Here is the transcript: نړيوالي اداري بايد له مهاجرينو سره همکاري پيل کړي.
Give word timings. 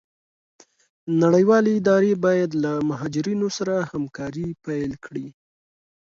نړيوالي 1.21 1.71
اداري 1.79 2.13
بايد 2.25 2.51
له 2.63 2.71
مهاجرينو 2.89 3.47
سره 3.57 3.75
همکاري 3.91 4.47
پيل 4.65 4.91
کړي. 5.05 5.27